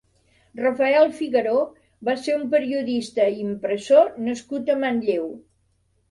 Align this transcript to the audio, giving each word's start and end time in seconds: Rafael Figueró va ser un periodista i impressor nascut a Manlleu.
Rafael 0.59 1.03
Figueró 1.17 1.57
va 2.07 2.15
ser 2.21 2.37
un 2.37 2.47
periodista 2.53 3.27
i 3.33 3.37
impressor 3.49 4.09
nascut 4.29 4.71
a 4.75 4.77
Manlleu. 4.85 5.29